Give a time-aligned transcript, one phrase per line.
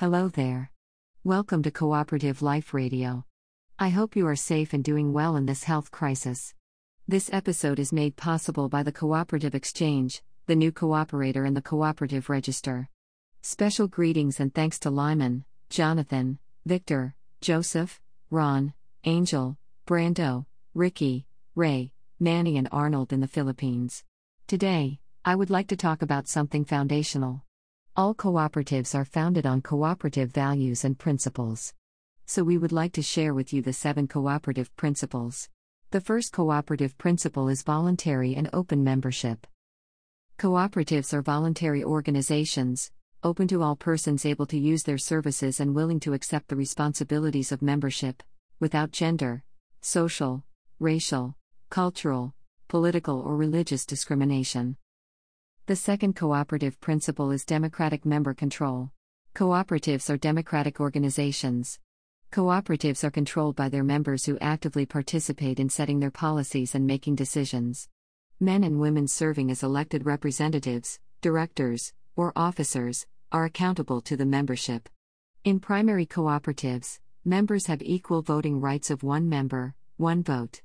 [0.00, 0.70] Hello there.
[1.24, 3.24] Welcome to Cooperative Life Radio.
[3.78, 6.52] I hope you are safe and doing well in this health crisis.
[7.08, 12.28] This episode is made possible by the Cooperative Exchange, the new cooperator, and the Cooperative
[12.28, 12.90] Register.
[13.40, 18.74] Special greetings and thanks to Lyman, Jonathan, Victor, Joseph, Ron,
[19.04, 19.56] Angel,
[19.86, 20.44] Brando,
[20.74, 21.24] Ricky,
[21.54, 21.90] Ray,
[22.20, 24.04] Manny, and Arnold in the Philippines.
[24.46, 27.45] Today, I would like to talk about something foundational.
[27.98, 31.72] All cooperatives are founded on cooperative values and principles.
[32.26, 35.48] So, we would like to share with you the seven cooperative principles.
[35.92, 39.46] The first cooperative principle is voluntary and open membership.
[40.38, 42.90] Cooperatives are voluntary organizations,
[43.22, 47.50] open to all persons able to use their services and willing to accept the responsibilities
[47.50, 48.22] of membership,
[48.60, 49.42] without gender,
[49.80, 50.44] social,
[50.80, 51.34] racial,
[51.70, 52.34] cultural,
[52.68, 54.76] political, or religious discrimination.
[55.66, 58.92] The second cooperative principle is democratic member control.
[59.34, 61.80] Cooperatives are democratic organizations.
[62.30, 67.16] Cooperatives are controlled by their members who actively participate in setting their policies and making
[67.16, 67.88] decisions.
[68.38, 74.88] Men and women serving as elected representatives, directors, or officers are accountable to the membership.
[75.42, 80.62] In primary cooperatives, members have equal voting rights of one member, one vote.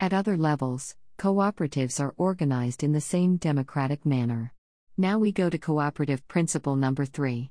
[0.00, 4.52] At other levels, Cooperatives are organized in the same democratic manner.
[4.96, 7.50] Now we go to cooperative principle number 3.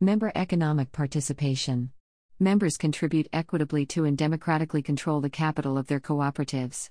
[0.00, 1.92] Member economic participation.
[2.40, 6.90] Members contribute equitably to and democratically control the capital of their cooperatives.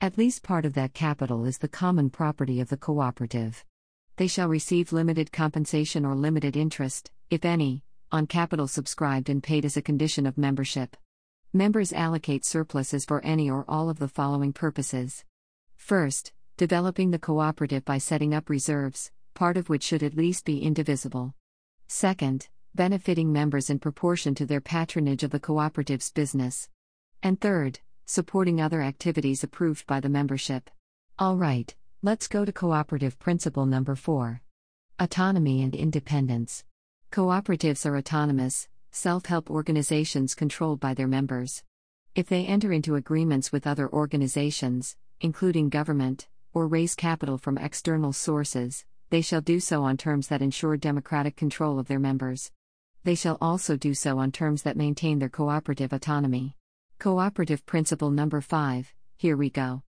[0.00, 3.64] At least part of that capital is the common property of the cooperative.
[4.16, 9.64] They shall receive limited compensation or limited interest, if any, on capital subscribed and paid
[9.64, 10.96] as a condition of membership.
[11.52, 15.24] Members allocate surpluses for any or all of the following purposes
[15.80, 20.62] First, developing the cooperative by setting up reserves, part of which should at least be
[20.62, 21.34] indivisible.
[21.88, 26.68] Second, benefiting members in proportion to their patronage of the cooperative's business.
[27.24, 30.70] And third, supporting other activities approved by the membership.
[31.18, 34.42] All right, let's go to cooperative principle number 4.
[35.00, 36.62] Autonomy and independence.
[37.10, 41.64] Cooperatives are autonomous, self help organizations controlled by their members.
[42.14, 48.12] If they enter into agreements with other organizations, including government, or raise capital from external
[48.12, 52.52] sources, they shall do so on terms that ensure democratic control of their members.
[53.04, 56.56] They shall also do so on terms that maintain their cooperative autonomy.
[56.98, 59.82] Cooperative Principle Number 5 Here we go.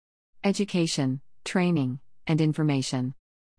[0.45, 3.15] Education, training, and information.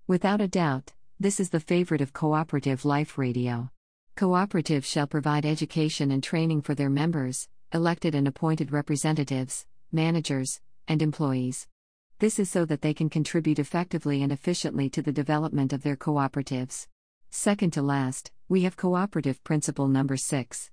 [0.07, 3.69] Without a doubt, this is the favorite of Cooperative Life Radio.
[4.15, 11.01] Cooperatives shall provide education and training for their members, elected and appointed representatives, managers, and
[11.01, 11.67] employees.
[12.19, 15.95] This is so that they can contribute effectively and efficiently to the development of their
[15.95, 16.87] cooperatives.
[17.29, 20.69] Second to last, we have cooperative principle number 6.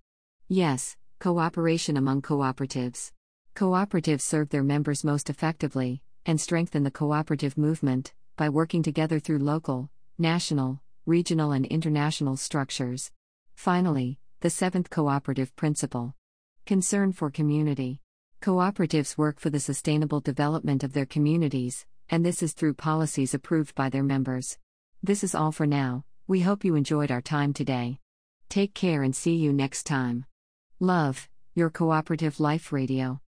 [0.48, 3.12] Yes, cooperation among cooperatives.
[3.54, 9.38] Cooperatives serve their members most effectively and strengthen the cooperative movement by working together through
[9.38, 13.12] local, national, regional, and international structures.
[13.54, 16.14] Finally, the seventh cooperative principle
[16.66, 18.00] concern for community.
[18.46, 23.74] Cooperatives work for the sustainable development of their communities, and this is through policies approved
[23.74, 24.56] by their members.
[25.02, 27.98] This is all for now, we hope you enjoyed our time today.
[28.48, 30.26] Take care and see you next time.
[30.78, 33.20] Love, your Cooperative Life Radio.